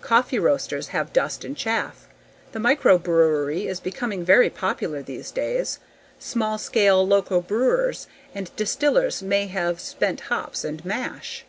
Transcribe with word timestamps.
Coffee 0.00 0.40
roasters 0.40 0.88
have 0.88 1.12
dust 1.12 1.44
and 1.44 1.56
chaff. 1.56 2.08
The 2.50 2.58
microbrewery 2.58 3.66
is 3.66 3.78
becoming 3.78 4.24
very 4.24 4.50
popular 4.50 5.00
these 5.00 5.30
days; 5.30 5.78
mall 6.34 6.58
scale 6.58 7.06
local 7.06 7.40
brewers 7.40 8.08
and 8.34 8.50
distillers 8.56 9.22
may 9.22 9.46
have 9.46 9.78
spent 9.78 10.22
hops 10.22 10.64
and 10.64 10.84
mash. 10.84 11.44